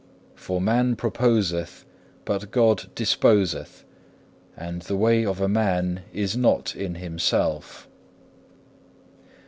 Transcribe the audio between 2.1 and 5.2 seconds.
but God disposeth; and the